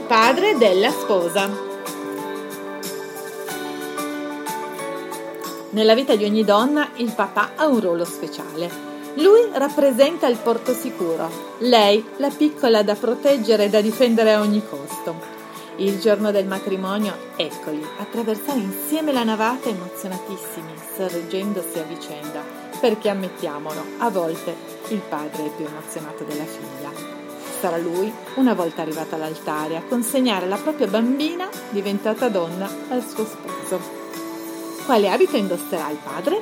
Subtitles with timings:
[0.00, 1.48] padre della sposa.
[5.70, 8.68] Nella vita di ogni donna il papà ha un ruolo speciale.
[9.14, 14.62] Lui rappresenta il porto sicuro, lei la piccola da proteggere e da difendere a ogni
[14.68, 15.14] costo.
[15.76, 22.42] Il giorno del matrimonio, eccoli, attraversare insieme la navata emozionatissimi, sorreggendosi a vicenda,
[22.80, 24.54] perché ammettiamolo, a volte
[24.88, 27.25] il padre è più emozionato della figlia.
[27.60, 33.24] Sarà lui, una volta arrivata all'altare, a consegnare la propria bambina, diventata donna, al suo
[33.24, 33.80] sposo.
[34.84, 36.40] Quale abito indosserà il padre?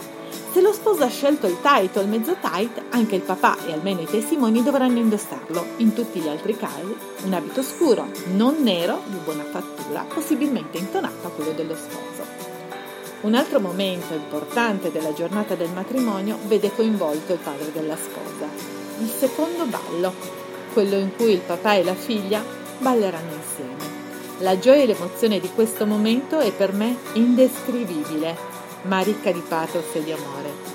[0.53, 3.73] Se lo sposo ha scelto il tight o il mezzo tight, anche il papà e
[3.73, 5.65] almeno i testimoni dovranno indossarlo.
[5.79, 11.27] In tutti gli altri casi, un abito scuro, non nero, di buona fattura, possibilmente intonato
[11.27, 12.25] a quello dello sposo.
[13.23, 18.47] Un altro momento importante della giornata del matrimonio vede coinvolto il padre della sposa,
[19.01, 20.44] il secondo ballo,
[20.75, 22.45] quello in cui il papà e la figlia
[22.79, 24.03] balleranno insieme.
[24.41, 29.95] La gioia e l'emozione di questo momento è per me indescrivibile ma ricca di pathos
[29.95, 30.73] e di amore.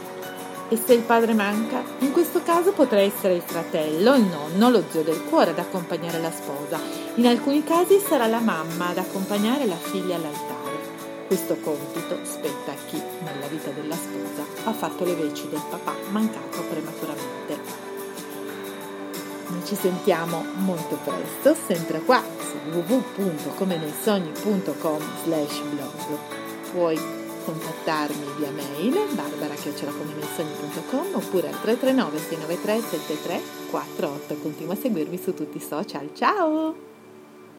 [0.70, 4.84] E se il padre manca, in questo caso potrà essere il fratello, il nonno, lo
[4.90, 6.80] zio del cuore ad accompagnare la sposa.
[7.16, 11.28] In alcuni casi sarà la mamma ad accompagnare la figlia all'altare.
[11.28, 15.94] Questo compito spetta a chi, nella vita della sposa, ha fatto le veci del papà
[16.10, 17.39] mancato prematuramente.
[19.70, 25.94] Ci sentiamo molto presto, sempre qua su www.comeneisogni.com slash blog.
[26.72, 27.00] Puoi
[27.46, 34.38] contattarmi via mail barbara.com oppure al 339 693 7348.
[34.42, 36.10] Continua a seguirmi su tutti i social.
[36.16, 36.89] Ciao!